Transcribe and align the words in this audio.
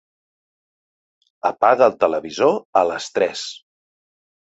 Apaga 1.49 1.85
el 1.89 1.93
televisor 2.05 2.57
a 2.81 2.83
les 2.93 3.11
tres. 3.19 3.45